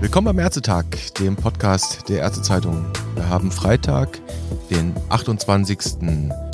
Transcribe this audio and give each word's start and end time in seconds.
Willkommen 0.00 0.36
beim 0.36 0.38
Ärztetag, 0.38 0.84
dem 1.20 1.36
Podcast 1.36 2.08
der 2.08 2.20
Ärztezeitung. 2.22 2.86
Wir 3.14 3.28
haben 3.28 3.52
Freitag, 3.52 4.18
den 4.70 4.94
28. 5.10 5.78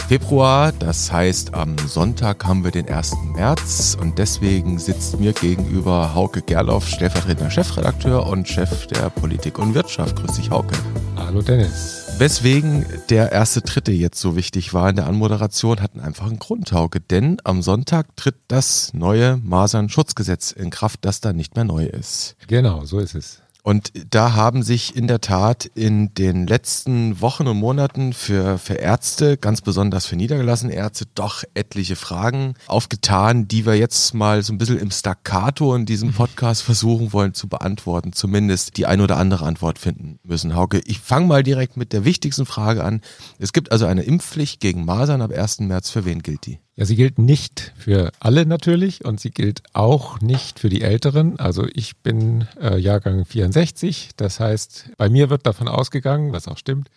Februar, 0.08 0.72
das 0.72 1.12
heißt 1.12 1.54
am 1.54 1.78
Sonntag 1.78 2.44
haben 2.44 2.64
wir 2.64 2.72
den 2.72 2.88
1. 2.88 3.14
März 3.34 3.96
und 3.98 4.18
deswegen 4.18 4.78
sitzt 4.78 5.20
mir 5.20 5.32
gegenüber 5.32 6.14
Hauke 6.14 6.42
Gerloff, 6.42 6.88
stellvertretender 6.88 7.50
Chefredakteur 7.50 8.26
und 8.26 8.48
Chef 8.48 8.86
der 8.88 9.08
Politik 9.08 9.58
und 9.58 9.74
Wirtschaft. 9.74 10.16
Grüß 10.16 10.32
dich, 10.32 10.50
Hauke. 10.50 10.74
Hallo 11.16 11.40
Dennis. 11.40 11.93
Weswegen 12.16 12.86
der 13.10 13.32
erste 13.32 13.60
Dritte 13.60 13.90
jetzt 13.90 14.20
so 14.20 14.36
wichtig 14.36 14.72
war 14.72 14.88
in 14.88 14.94
der 14.94 15.06
Anmoderation, 15.06 15.82
hatten 15.82 15.98
einfach 15.98 16.26
einen 16.26 16.38
Grund, 16.38 16.72
Hauke. 16.72 17.00
Denn 17.00 17.38
am 17.42 17.60
Sonntag 17.60 18.16
tritt 18.16 18.36
das 18.46 18.94
neue 18.94 19.36
Masernschutzgesetz 19.38 20.52
in 20.52 20.70
Kraft, 20.70 21.00
das 21.02 21.20
da 21.20 21.32
nicht 21.32 21.56
mehr 21.56 21.64
neu 21.64 21.84
ist. 21.84 22.36
Genau, 22.46 22.84
so 22.84 23.00
ist 23.00 23.16
es. 23.16 23.40
Und 23.66 23.92
da 24.10 24.34
haben 24.34 24.62
sich 24.62 24.94
in 24.94 25.08
der 25.08 25.22
Tat 25.22 25.64
in 25.64 26.12
den 26.12 26.46
letzten 26.46 27.22
Wochen 27.22 27.48
und 27.48 27.56
Monaten 27.56 28.12
für, 28.12 28.58
für 28.58 28.74
Ärzte, 28.74 29.38
ganz 29.38 29.62
besonders 29.62 30.04
für 30.04 30.16
niedergelassene 30.16 30.74
Ärzte, 30.74 31.06
doch 31.14 31.44
etliche 31.54 31.96
Fragen 31.96 32.56
aufgetan, 32.66 33.48
die 33.48 33.64
wir 33.64 33.74
jetzt 33.74 34.12
mal 34.12 34.42
so 34.42 34.52
ein 34.52 34.58
bisschen 34.58 34.78
im 34.78 34.90
Staccato 34.90 35.74
in 35.74 35.86
diesem 35.86 36.12
Podcast 36.12 36.60
versuchen 36.60 37.14
wollen 37.14 37.32
zu 37.32 37.48
beantworten, 37.48 38.12
zumindest 38.12 38.76
die 38.76 38.84
ein 38.84 39.00
oder 39.00 39.16
andere 39.16 39.46
Antwort 39.46 39.78
finden 39.78 40.18
müssen. 40.24 40.54
Hauke, 40.54 40.82
ich 40.84 41.00
fange 41.00 41.26
mal 41.26 41.42
direkt 41.42 41.78
mit 41.78 41.94
der 41.94 42.04
wichtigsten 42.04 42.44
Frage 42.44 42.84
an. 42.84 43.00
Es 43.38 43.54
gibt 43.54 43.72
also 43.72 43.86
eine 43.86 44.02
Impfpflicht 44.02 44.60
gegen 44.60 44.84
Masern 44.84 45.22
ab 45.22 45.32
1. 45.32 45.60
März. 45.60 45.88
Für 45.88 46.04
wen 46.04 46.22
gilt 46.22 46.44
die? 46.44 46.58
Ja, 46.76 46.84
sie 46.84 46.96
gilt 46.96 47.18
nicht 47.18 47.72
für 47.76 48.10
alle 48.18 48.46
natürlich 48.46 49.04
und 49.04 49.20
sie 49.20 49.30
gilt 49.30 49.62
auch 49.74 50.20
nicht 50.20 50.58
für 50.58 50.68
die 50.68 50.82
Älteren. 50.82 51.38
Also 51.38 51.66
ich 51.72 51.96
bin 51.98 52.48
äh, 52.60 52.78
Jahrgang 52.78 53.24
64, 53.24 54.10
das 54.16 54.40
heißt, 54.40 54.90
bei 54.96 55.08
mir 55.08 55.30
wird 55.30 55.46
davon 55.46 55.68
ausgegangen, 55.68 56.32
was 56.32 56.48
auch 56.48 56.58
stimmt, 56.58 56.88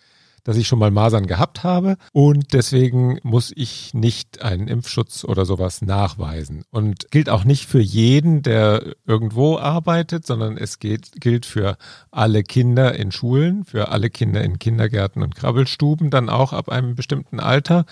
dass 0.42 0.56
ich 0.56 0.66
schon 0.66 0.80
mal 0.80 0.90
Masern 0.90 1.28
gehabt 1.28 1.62
habe 1.62 1.96
und 2.12 2.54
deswegen 2.54 3.20
muss 3.22 3.52
ich 3.54 3.94
nicht 3.94 4.42
einen 4.42 4.66
Impfschutz 4.66 5.22
oder 5.22 5.44
sowas 5.44 5.80
nachweisen. 5.80 6.64
Und 6.70 7.12
gilt 7.12 7.28
auch 7.28 7.44
nicht 7.44 7.66
für 7.66 7.80
jeden, 7.80 8.42
der 8.42 8.96
irgendwo 9.06 9.58
arbeitet, 9.58 10.26
sondern 10.26 10.56
es 10.56 10.80
gilt, 10.80 11.20
gilt 11.20 11.46
für 11.46 11.76
alle 12.10 12.42
Kinder 12.42 12.96
in 12.96 13.12
Schulen, 13.12 13.64
für 13.64 13.90
alle 13.90 14.10
Kinder 14.10 14.42
in 14.42 14.58
Kindergärten 14.58 15.22
und 15.22 15.36
Krabbelstuben, 15.36 16.10
dann 16.10 16.30
auch 16.30 16.52
ab 16.52 16.68
einem 16.68 16.96
bestimmten 16.96 17.38
Alter. 17.38 17.84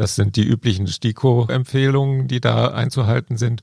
Das 0.00 0.14
sind 0.14 0.36
die 0.36 0.44
üblichen 0.44 0.86
STIKO-Empfehlungen, 0.86 2.26
die 2.26 2.40
da 2.40 2.68
einzuhalten 2.68 3.36
sind. 3.36 3.62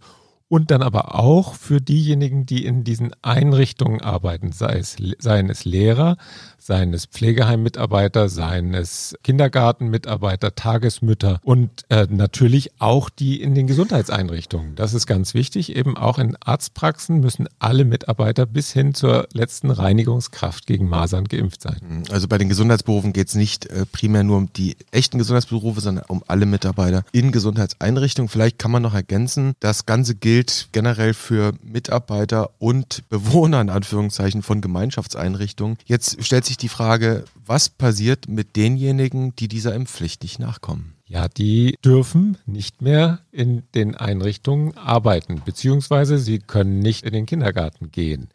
Und 0.49 0.71
dann 0.71 0.81
aber 0.81 1.15
auch 1.15 1.55
für 1.55 1.81
diejenigen, 1.81 2.45
die 2.45 2.65
in 2.65 2.85
diesen 2.85 3.11
Einrichtungen 3.21 4.01
arbeiten, 4.01 4.53
sei 4.53 4.77
es, 4.77 4.95
seien 5.19 5.49
es 5.49 5.65
Lehrer, 5.65 6.15
seien 6.57 6.93
es 6.93 7.05
Pflegeheimmitarbeiter, 7.05 8.29
seien 8.29 8.73
es 8.73 9.15
Kindergartenmitarbeiter, 9.23 10.55
Tagesmütter 10.55 11.39
und 11.43 11.83
äh, 11.89 12.07
natürlich 12.09 12.71
auch 12.79 13.09
die 13.09 13.41
in 13.41 13.55
den 13.55 13.67
Gesundheitseinrichtungen. 13.67 14.75
Das 14.75 14.93
ist 14.93 15.05
ganz 15.05 15.33
wichtig. 15.33 15.75
Eben 15.75 15.97
auch 15.97 16.17
in 16.17 16.37
Arztpraxen 16.39 17.19
müssen 17.19 17.47
alle 17.59 17.83
Mitarbeiter 17.83 18.45
bis 18.45 18.71
hin 18.71 18.93
zur 18.93 19.27
letzten 19.33 19.69
Reinigungskraft 19.69 20.65
gegen 20.65 20.87
Masern 20.87 21.25
geimpft 21.25 21.61
sein. 21.61 21.77
Mhm. 21.81 22.03
Also 22.09 22.27
bei 22.27 22.37
den 22.37 22.47
Gesundheitsberufen 22.47 23.11
geht 23.11 23.27
es 23.27 23.35
nicht 23.35 23.65
äh, 23.65 23.85
primär 23.85 24.23
nur 24.23 24.37
um 24.37 24.53
die 24.53 24.77
echten 24.91 25.17
Gesundheitsberufe, 25.17 25.81
sondern 25.81 26.05
um 26.07 26.23
alle 26.27 26.45
Mitarbeiter 26.45 27.03
in 27.11 27.31
Gesundheitseinrichtungen. 27.31 28.29
Vielleicht 28.29 28.59
kann 28.59 28.71
man 28.71 28.81
noch 28.81 28.93
ergänzen, 28.93 29.53
das 29.59 29.85
Ganze 29.85 30.15
gilt 30.15 30.36
generell 30.71 31.13
für 31.13 31.53
Mitarbeiter 31.63 32.51
und 32.59 33.07
Bewohner 33.09 33.61
in 33.61 33.69
Anführungszeichen 33.69 34.41
von 34.41 34.61
Gemeinschaftseinrichtungen. 34.61 35.77
Jetzt 35.85 36.23
stellt 36.23 36.45
sich 36.45 36.57
die 36.57 36.69
Frage, 36.69 37.25
was 37.45 37.69
passiert 37.69 38.27
mit 38.27 38.55
denjenigen, 38.55 39.35
die 39.35 39.47
dieser 39.47 39.73
Impfpflicht 39.73 40.23
nicht 40.23 40.39
nachkommen? 40.39 40.93
Ja, 41.05 41.29
die 41.29 41.75
dürfen 41.85 42.37
nicht 42.45 42.81
mehr 42.81 43.19
in 43.31 43.63
den 43.73 43.95
Einrichtungen 43.95 44.77
arbeiten, 44.77 45.41
beziehungsweise 45.45 46.17
sie 46.17 46.39
können 46.39 46.79
nicht 46.79 47.05
in 47.05 47.13
den 47.13 47.25
Kindergarten 47.25 47.91
gehen. 47.91 48.29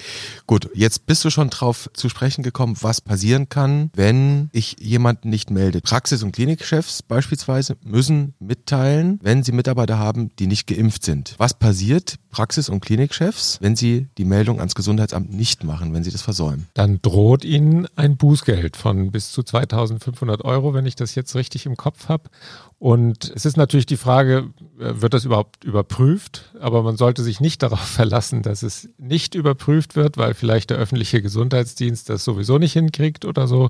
Gut, 0.48 0.72
jetzt 0.74 1.06
bist 1.06 1.24
du 1.24 1.30
schon 1.30 1.52
drauf 1.52 1.88
zu 1.94 2.10
sprechen 2.10 2.42
gekommen, 2.42 2.76
was 2.82 3.00
passieren 3.00 3.48
kann, 3.48 3.92
wenn 3.94 4.50
ich 4.54 4.78
jemanden 4.80 5.30
nicht 5.30 5.52
melde. 5.52 5.82
Praxis- 5.82 6.24
und 6.24 6.32
Klinikchefs 6.32 7.04
beispielsweise 7.04 7.78
müssen 7.84 8.34
mitteilen, 8.40 9.20
wenn 9.22 9.44
sie 9.44 9.52
Mitarbeiter 9.52 10.00
haben, 10.00 10.36
die 10.40 10.48
nicht 10.48 10.66
geimpft 10.66 11.04
sind. 11.04 11.36
Was 11.38 11.54
passiert 11.54 12.16
Praxis- 12.32 12.70
und 12.70 12.82
Klinikchefs, 12.82 13.58
wenn 13.62 13.76
sie 13.76 14.08
die 14.18 14.26
Meldung 14.26 14.60
ans 14.60 14.76
Gesundheitsamt 14.76 15.34
nicht 15.34 15.64
machen, 15.64 15.94
wenn 15.94 16.04
sie 16.04 16.12
das 16.12 16.22
versäumen? 16.22 16.68
Dann 16.74 17.02
droht 17.02 17.44
ihnen 17.44 17.88
ein 17.96 18.18
Bußgeld 18.18 18.78
von 18.78 19.12
bis 19.12 19.32
zu 19.32 19.44
2500 19.44 20.46
Euro, 20.46 20.74
wenn 20.74 20.86
ich 20.86 20.96
das 20.96 21.16
jetzt 21.16 21.36
richtig 21.36 21.66
im 21.66 21.76
Kopf 21.76 22.08
habe. 22.08 22.30
Und 22.78 23.32
es 23.36 23.46
ist 23.46 23.58
natürlich 23.58 23.86
die 23.86 23.98
Frage, 23.98 24.52
äh, 24.80 25.02
wird 25.02 25.14
das 25.14 25.26
überhaupt 25.26 25.64
überprüft? 25.64 26.54
Aber 26.60 26.84
man 26.84 26.98
sollte 26.98 27.24
sich 27.24 27.40
nicht 27.40 27.64
darauf 27.64 27.80
verlassen, 27.88 28.42
dass 28.42 28.64
es 28.64 28.90
nicht 28.98 29.36
überprüft 29.36 29.96
wird, 29.96 30.18
weil 30.18 30.34
vielleicht 30.34 30.70
der 30.70 30.78
öffentliche 30.78 31.22
Gesundheitsdienst 31.22 32.10
das 32.10 32.24
sowieso 32.24 32.58
nicht 32.58 32.74
hinkriegt 32.74 33.26
oder 33.26 33.48
so. 33.48 33.70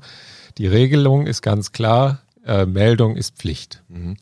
Die 0.58 0.68
Regelung 0.68 1.26
ist 1.28 1.42
ganz 1.42 1.72
klar, 1.72 2.22
äh, 2.46 2.66
Meldung 2.66 3.16
ist 3.16 3.36
Pflicht. 3.36 3.84
Mhm. 3.90 4.18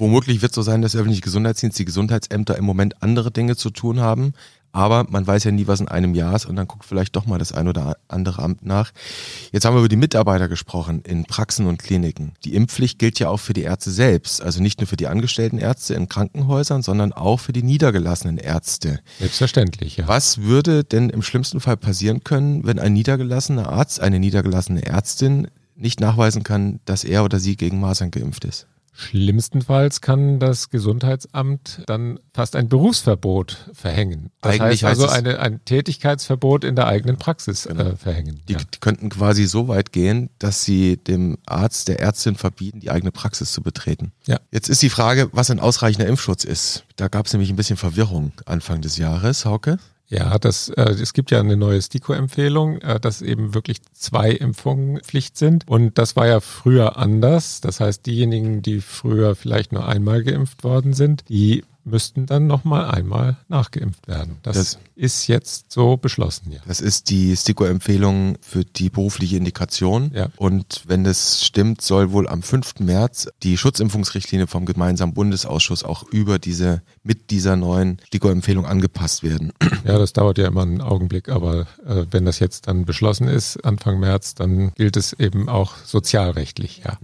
Womöglich 0.00 0.40
wird 0.40 0.52
es 0.52 0.54
so 0.56 0.62
sein, 0.62 0.80
dass 0.80 0.92
der 0.92 1.02
öffentliche 1.02 1.20
Gesundheitsdienst, 1.20 1.78
die 1.78 1.84
Gesundheitsämter 1.84 2.56
im 2.56 2.64
Moment 2.64 3.02
andere 3.02 3.30
Dinge 3.30 3.54
zu 3.54 3.68
tun 3.68 4.00
haben. 4.00 4.32
Aber 4.72 5.04
man 5.10 5.26
weiß 5.26 5.44
ja 5.44 5.50
nie, 5.50 5.66
was 5.66 5.80
in 5.80 5.88
einem 5.88 6.14
Jahr 6.14 6.34
ist 6.34 6.46
und 6.46 6.56
dann 6.56 6.66
guckt 6.66 6.86
vielleicht 6.86 7.16
doch 7.16 7.26
mal 7.26 7.38
das 7.38 7.52
ein 7.52 7.68
oder 7.68 7.98
andere 8.08 8.40
Amt 8.40 8.64
nach. 8.64 8.92
Jetzt 9.52 9.66
haben 9.66 9.74
wir 9.74 9.80
über 9.80 9.90
die 9.90 9.96
Mitarbeiter 9.96 10.48
gesprochen 10.48 11.02
in 11.06 11.24
Praxen 11.24 11.66
und 11.66 11.82
Kliniken. 11.82 12.32
Die 12.44 12.54
Impfpflicht 12.54 12.98
gilt 12.98 13.18
ja 13.18 13.28
auch 13.28 13.36
für 13.36 13.52
die 13.52 13.60
Ärzte 13.60 13.90
selbst, 13.90 14.40
also 14.40 14.62
nicht 14.62 14.80
nur 14.80 14.86
für 14.86 14.96
die 14.96 15.06
angestellten 15.06 15.58
Ärzte 15.58 15.92
in 15.92 16.08
Krankenhäusern, 16.08 16.80
sondern 16.80 17.12
auch 17.12 17.38
für 17.38 17.52
die 17.52 17.62
niedergelassenen 17.62 18.38
Ärzte. 18.38 19.00
Selbstverständlich, 19.18 19.98
ja. 19.98 20.08
Was 20.08 20.40
würde 20.40 20.82
denn 20.82 21.10
im 21.10 21.20
schlimmsten 21.20 21.60
Fall 21.60 21.76
passieren 21.76 22.24
können, 22.24 22.64
wenn 22.64 22.78
ein 22.78 22.94
niedergelassener 22.94 23.68
Arzt, 23.68 24.00
eine 24.00 24.18
niedergelassene 24.18 24.86
Ärztin 24.86 25.48
nicht 25.76 26.00
nachweisen 26.00 26.42
kann, 26.42 26.80
dass 26.86 27.04
er 27.04 27.22
oder 27.22 27.38
sie 27.38 27.56
gegen 27.56 27.80
Masern 27.80 28.10
geimpft 28.10 28.46
ist? 28.46 28.66
Schlimmstenfalls 28.92 30.00
kann 30.00 30.40
das 30.40 30.70
Gesundheitsamt 30.70 31.82
dann 31.86 32.18
fast 32.34 32.56
ein 32.56 32.68
Berufsverbot 32.68 33.70
verhängen. 33.72 34.30
Das 34.40 34.60
Eigentlich 34.60 34.84
heißt 34.84 35.00
also 35.00 35.08
eine, 35.08 35.40
ein 35.40 35.64
Tätigkeitsverbot 35.64 36.64
in 36.64 36.76
der 36.76 36.86
eigenen 36.86 37.16
Praxis 37.16 37.66
äh, 37.66 37.96
verhängen. 37.96 38.40
Die, 38.48 38.54
ja. 38.54 38.58
die 38.58 38.78
könnten 38.80 39.08
quasi 39.08 39.46
so 39.46 39.68
weit 39.68 39.92
gehen, 39.92 40.30
dass 40.38 40.64
sie 40.64 40.96
dem 40.96 41.38
Arzt, 41.46 41.88
der 41.88 42.00
Ärztin 42.00 42.34
verbieten, 42.34 42.80
die 42.80 42.90
eigene 42.90 43.12
Praxis 43.12 43.52
zu 43.52 43.62
betreten. 43.62 44.12
Ja. 44.26 44.38
Jetzt 44.50 44.68
ist 44.68 44.82
die 44.82 44.90
Frage, 44.90 45.30
was 45.32 45.50
ein 45.50 45.60
ausreichender 45.60 46.08
Impfschutz 46.08 46.44
ist. 46.44 46.84
Da 46.96 47.08
gab 47.08 47.26
es 47.26 47.32
nämlich 47.32 47.50
ein 47.50 47.56
bisschen 47.56 47.76
Verwirrung 47.76 48.32
Anfang 48.44 48.80
des 48.80 48.96
Jahres, 48.96 49.44
Hauke. 49.44 49.78
Ja, 50.10 50.38
das, 50.40 50.70
äh, 50.70 50.90
es 50.90 51.12
gibt 51.12 51.30
ja 51.30 51.38
eine 51.38 51.56
neue 51.56 51.80
STIKO-Empfehlung, 51.80 52.78
äh, 52.78 52.98
dass 52.98 53.22
eben 53.22 53.54
wirklich 53.54 53.80
zwei 53.92 54.30
Impfungen 54.32 55.00
Pflicht 55.02 55.38
sind. 55.38 55.68
Und 55.68 55.98
das 55.98 56.16
war 56.16 56.26
ja 56.26 56.40
früher 56.40 56.96
anders. 56.96 57.60
Das 57.60 57.78
heißt, 57.78 58.04
diejenigen, 58.06 58.60
die 58.60 58.80
früher 58.80 59.36
vielleicht 59.36 59.72
nur 59.72 59.86
einmal 59.86 60.24
geimpft 60.24 60.64
worden 60.64 60.94
sind, 60.94 61.28
die 61.28 61.62
müssten 61.84 62.26
dann 62.26 62.46
nochmal 62.46 62.90
einmal 62.90 63.36
nachgeimpft 63.48 64.06
werden. 64.08 64.36
Das, 64.42 64.56
Das- 64.56 64.78
ist 64.96 65.28
jetzt 65.28 65.72
so 65.72 65.96
beschlossen, 65.96 66.52
ja. 66.52 66.58
Das 66.68 66.82
ist 66.82 67.08
die 67.08 67.34
STIKO-Empfehlung 67.34 68.36
für 68.42 68.66
die 68.66 68.90
berufliche 68.90 69.38
Indikation. 69.38 70.10
Ja. 70.14 70.28
Und 70.36 70.82
wenn 70.88 71.04
das 71.04 71.42
stimmt, 71.42 71.80
soll 71.80 72.12
wohl 72.12 72.28
am 72.28 72.42
5. 72.42 72.80
März 72.80 73.28
die 73.42 73.56
Schutzimpfungsrichtlinie 73.56 74.46
vom 74.46 74.66
gemeinsamen 74.66 75.14
Bundesausschuss 75.14 75.84
auch 75.84 76.02
über 76.12 76.38
diese, 76.38 76.82
mit 77.02 77.30
dieser 77.30 77.56
neuen 77.56 77.96
STIKO-Empfehlung 78.08 78.66
angepasst 78.66 79.22
werden. 79.22 79.52
Ja, 79.82 79.98
das 79.98 80.12
dauert 80.12 80.36
ja 80.36 80.46
immer 80.46 80.60
einen 80.60 80.82
Augenblick, 80.82 81.30
aber 81.30 81.62
äh, 81.86 82.04
wenn 82.10 82.26
das 82.26 82.38
jetzt 82.38 82.68
dann 82.68 82.84
beschlossen 82.84 83.28
ist, 83.28 83.64
Anfang 83.64 83.98
März, 83.98 84.34
dann 84.34 84.72
gilt 84.74 84.94
es 84.98 85.14
eben 85.14 85.48
auch 85.48 85.72
sozialrechtlich, 85.86 86.82
ja. 86.84 86.98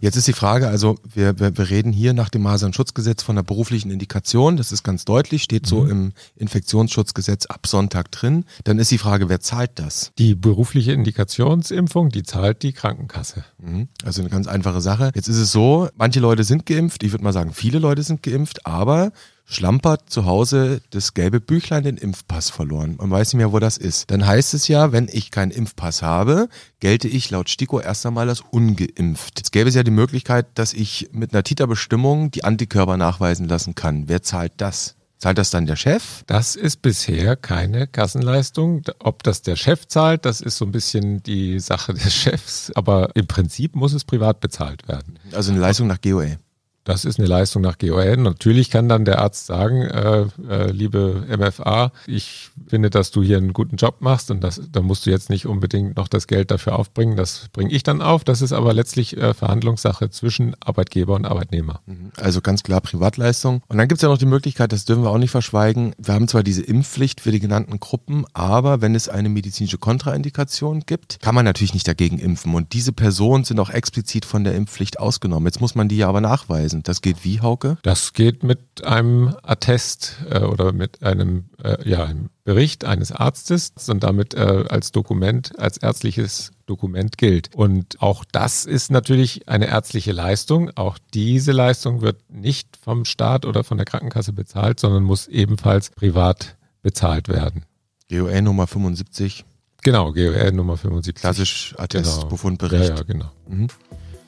Jetzt 0.00 0.14
ist 0.16 0.28
die 0.28 0.32
Frage, 0.32 0.68
also 0.68 0.96
wir, 1.12 1.40
wir, 1.40 1.56
wir 1.58 1.68
reden 1.70 1.92
hier 1.92 2.12
nach 2.12 2.28
dem 2.28 2.42
Masernschutzgesetz 2.42 3.24
von 3.24 3.34
der 3.34 3.42
beruflichen 3.42 3.90
Indikation. 3.90 4.11
Das 4.56 4.72
ist 4.72 4.82
ganz 4.82 5.04
deutlich, 5.04 5.42
steht 5.42 5.66
so 5.66 5.84
im 5.84 6.12
Infektionsschutzgesetz 6.36 7.46
ab 7.46 7.66
Sonntag 7.66 8.10
drin. 8.10 8.44
Dann 8.64 8.78
ist 8.78 8.90
die 8.90 8.98
Frage, 8.98 9.28
wer 9.28 9.40
zahlt 9.40 9.72
das? 9.76 10.12
Die 10.18 10.34
berufliche 10.34 10.92
Indikationsimpfung, 10.92 12.10
die 12.10 12.22
zahlt 12.22 12.62
die 12.62 12.72
Krankenkasse. 12.72 13.44
Mhm. 13.58 13.88
Also 14.04 14.20
eine 14.20 14.30
ganz 14.30 14.46
einfache 14.46 14.80
Sache. 14.80 15.12
Jetzt 15.14 15.28
ist 15.28 15.38
es 15.38 15.52
so, 15.52 15.88
manche 15.96 16.20
Leute 16.20 16.44
sind 16.44 16.66
geimpft, 16.66 17.02
ich 17.02 17.12
würde 17.12 17.24
mal 17.24 17.32
sagen, 17.32 17.52
viele 17.52 17.78
Leute 17.78 18.02
sind 18.02 18.22
geimpft, 18.22 18.66
aber 18.66 19.12
schlampert 19.54 20.10
zu 20.10 20.24
Hause 20.24 20.80
das 20.90 21.14
gelbe 21.14 21.40
Büchlein, 21.40 21.84
den 21.84 21.96
Impfpass 21.96 22.50
verloren. 22.50 22.96
Man 22.98 23.10
weiß 23.10 23.32
nicht 23.32 23.38
mehr, 23.38 23.52
wo 23.52 23.58
das 23.58 23.78
ist. 23.78 24.10
Dann 24.10 24.26
heißt 24.26 24.54
es 24.54 24.68
ja, 24.68 24.92
wenn 24.92 25.08
ich 25.10 25.30
keinen 25.30 25.50
Impfpass 25.50 26.02
habe, 26.02 26.48
gelte 26.80 27.08
ich 27.08 27.30
laut 27.30 27.48
STIKO 27.48 27.80
erst 27.80 28.06
einmal 28.06 28.28
als 28.28 28.40
ungeimpft. 28.40 29.38
Jetzt 29.38 29.52
gäbe 29.52 29.68
es 29.68 29.74
ja 29.74 29.82
die 29.82 29.90
Möglichkeit, 29.90 30.46
dass 30.54 30.72
ich 30.72 31.10
mit 31.12 31.32
einer 31.32 31.42
Titerbestimmung 31.42 32.30
die 32.30 32.44
Antikörper 32.44 32.96
nachweisen 32.96 33.48
lassen 33.48 33.74
kann. 33.74 34.08
Wer 34.08 34.22
zahlt 34.22 34.52
das? 34.56 34.96
Zahlt 35.22 35.38
das 35.38 35.50
dann 35.50 35.66
der 35.66 35.76
Chef? 35.76 36.24
Das 36.26 36.56
ist 36.56 36.82
bisher 36.82 37.36
keine 37.36 37.86
Kassenleistung. 37.86 38.82
Ob 38.98 39.22
das 39.22 39.42
der 39.42 39.54
Chef 39.54 39.86
zahlt, 39.86 40.24
das 40.24 40.40
ist 40.40 40.56
so 40.56 40.64
ein 40.64 40.72
bisschen 40.72 41.22
die 41.22 41.60
Sache 41.60 41.94
des 41.94 42.12
Chefs. 42.12 42.72
Aber 42.74 43.14
im 43.14 43.28
Prinzip 43.28 43.76
muss 43.76 43.92
es 43.92 44.02
privat 44.02 44.40
bezahlt 44.40 44.88
werden. 44.88 45.20
Also 45.30 45.52
eine 45.52 45.60
Leistung 45.60 45.86
nach 45.86 46.00
GOA. 46.00 46.38
Das 46.84 47.04
ist 47.04 47.18
eine 47.18 47.28
Leistung 47.28 47.62
nach 47.62 47.78
GOL. 47.78 48.16
Natürlich 48.16 48.70
kann 48.70 48.88
dann 48.88 49.04
der 49.04 49.20
Arzt 49.20 49.46
sagen, 49.46 49.82
äh, 49.82 50.26
äh, 50.48 50.70
liebe 50.70 51.24
MFA, 51.28 51.92
ich 52.06 52.50
finde, 52.66 52.90
dass 52.90 53.10
du 53.10 53.22
hier 53.22 53.36
einen 53.36 53.52
guten 53.52 53.76
Job 53.76 53.96
machst 54.00 54.30
und 54.30 54.42
das, 54.42 54.60
da 54.70 54.82
musst 54.82 55.06
du 55.06 55.10
jetzt 55.10 55.30
nicht 55.30 55.46
unbedingt 55.46 55.96
noch 55.96 56.08
das 56.08 56.26
Geld 56.26 56.50
dafür 56.50 56.78
aufbringen. 56.78 57.16
Das 57.16 57.48
bringe 57.52 57.70
ich 57.70 57.82
dann 57.82 58.02
auf. 58.02 58.24
Das 58.24 58.42
ist 58.42 58.52
aber 58.52 58.72
letztlich 58.72 59.16
äh, 59.16 59.32
Verhandlungssache 59.34 60.10
zwischen 60.10 60.56
Arbeitgeber 60.60 61.14
und 61.14 61.24
Arbeitnehmer. 61.24 61.80
Also 62.16 62.40
ganz 62.40 62.62
klar 62.62 62.80
Privatleistung. 62.80 63.62
Und 63.68 63.78
dann 63.78 63.86
gibt 63.88 63.98
es 63.98 64.02
ja 64.02 64.08
noch 64.08 64.18
die 64.18 64.26
Möglichkeit, 64.26 64.72
das 64.72 64.84
dürfen 64.84 65.04
wir 65.04 65.10
auch 65.10 65.18
nicht 65.18 65.30
verschweigen, 65.30 65.94
wir 65.98 66.14
haben 66.14 66.28
zwar 66.28 66.42
diese 66.42 66.62
Impfpflicht 66.62 67.20
für 67.20 67.30
die 67.30 67.40
genannten 67.40 67.78
Gruppen, 67.78 68.24
aber 68.32 68.80
wenn 68.80 68.94
es 68.94 69.08
eine 69.08 69.28
medizinische 69.28 69.78
Kontraindikation 69.78 70.80
gibt, 70.80 71.20
kann 71.20 71.34
man 71.34 71.44
natürlich 71.44 71.74
nicht 71.74 71.86
dagegen 71.86 72.18
impfen. 72.18 72.54
Und 72.54 72.72
diese 72.72 72.92
Personen 72.92 73.44
sind 73.44 73.60
auch 73.60 73.70
explizit 73.70 74.24
von 74.24 74.44
der 74.44 74.54
Impfpflicht 74.54 74.98
ausgenommen. 74.98 75.46
Jetzt 75.46 75.60
muss 75.60 75.74
man 75.74 75.88
die 75.88 75.98
ja 75.98 76.08
aber 76.08 76.20
nachweisen. 76.20 76.71
Das 76.82 77.02
geht 77.02 77.24
wie, 77.24 77.40
Hauke? 77.40 77.76
Das 77.82 78.12
geht 78.12 78.42
mit 78.42 78.84
einem 78.84 79.34
Attest 79.42 80.16
äh, 80.30 80.40
oder 80.40 80.72
mit 80.72 81.02
einem, 81.02 81.50
äh, 81.62 81.88
ja, 81.88 82.04
einem 82.04 82.30
Bericht 82.44 82.84
eines 82.84 83.12
Arztes 83.12 83.72
und 83.88 84.02
damit 84.02 84.34
äh, 84.34 84.64
als 84.68 84.92
Dokument, 84.92 85.58
als 85.58 85.76
ärztliches 85.76 86.52
Dokument 86.66 87.18
gilt. 87.18 87.54
Und 87.54 88.00
auch 88.00 88.24
das 88.32 88.64
ist 88.64 88.90
natürlich 88.90 89.48
eine 89.48 89.66
ärztliche 89.66 90.12
Leistung. 90.12 90.70
Auch 90.76 90.98
diese 91.12 91.52
Leistung 91.52 92.00
wird 92.00 92.18
nicht 92.30 92.76
vom 92.76 93.04
Staat 93.04 93.44
oder 93.44 93.62
von 93.64 93.76
der 93.76 93.84
Krankenkasse 93.84 94.32
bezahlt, 94.32 94.80
sondern 94.80 95.04
muss 95.04 95.28
ebenfalls 95.28 95.90
privat 95.90 96.56
bezahlt 96.82 97.28
werden. 97.28 97.64
GOA 98.08 98.40
Nummer 98.40 98.66
75, 98.66 99.44
Genau, 99.84 100.12
GOR 100.12 100.52
Nummer 100.52 100.76
75. 100.76 101.14
klassisch 101.16 101.74
Attest, 101.76 102.14
Genau. 102.16 102.28
Befundbericht. 102.28 102.90
Ja, 102.90 102.96
ja, 102.96 103.02
genau. 103.02 103.30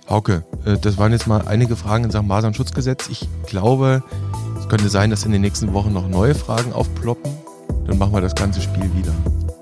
Hauke, 0.08 0.44
äh, 0.64 0.76
das 0.78 0.98
waren 0.98 1.12
jetzt 1.12 1.26
mal 1.26 1.42
einige 1.46 1.76
Fragen 1.76 2.04
in 2.04 2.10
Sachen 2.10 2.28
Masernschutzgesetz. 2.28 3.08
Ich 3.08 3.28
glaube, 3.46 4.02
es 4.58 4.68
könnte 4.68 4.88
sein, 4.88 5.10
dass 5.10 5.24
in 5.24 5.32
den 5.32 5.40
nächsten 5.40 5.72
Wochen 5.72 5.92
noch 5.92 6.08
neue 6.08 6.34
Fragen 6.34 6.72
aufploppen. 6.72 7.32
Dann 7.86 7.98
machen 7.98 8.12
wir 8.12 8.20
das 8.20 8.34
ganze 8.34 8.60
Spiel 8.60 8.90
wieder. 8.94 9.12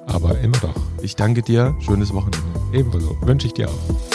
Aber 0.06 0.38
immer 0.40 0.58
doch. 0.58 0.76
Ich 1.00 1.16
danke 1.16 1.42
dir. 1.42 1.74
Schönes 1.80 2.12
Wochenende. 2.12 2.38
Ebenso. 2.72 3.16
Wünsche 3.22 3.46
ich 3.46 3.54
dir 3.54 3.68
auch. 3.68 4.11